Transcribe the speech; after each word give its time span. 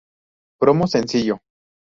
Promo 0.59 0.87
sencillo 0.87 1.37